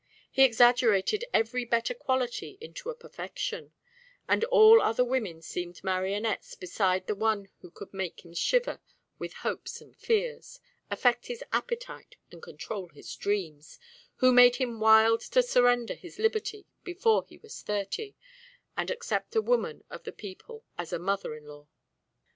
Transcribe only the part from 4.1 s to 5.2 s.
and all other